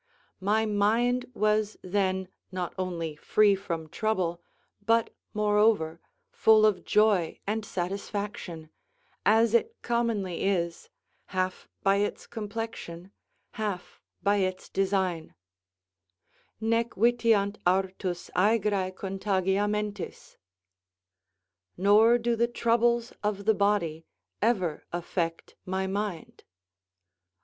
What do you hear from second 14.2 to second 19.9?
by its design: "Nec vitiant artus aegrae contagia